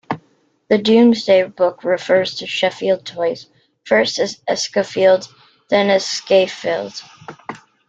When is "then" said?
5.69-5.89